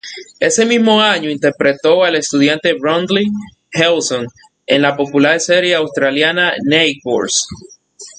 [0.39, 3.27] Ese mismo año interpretó al estudiante Bradley
[3.71, 4.25] Hewson
[4.65, 7.45] en la popular serie australiana Neighbours.